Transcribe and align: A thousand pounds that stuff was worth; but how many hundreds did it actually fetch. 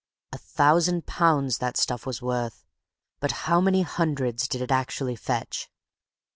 A 0.33 0.39
thousand 0.39 1.05
pounds 1.05 1.59
that 1.59 1.77
stuff 1.77 2.07
was 2.07 2.23
worth; 2.23 2.65
but 3.19 3.31
how 3.45 3.61
many 3.61 3.83
hundreds 3.83 4.47
did 4.47 4.59
it 4.63 4.71
actually 4.71 5.15
fetch. 5.15 5.69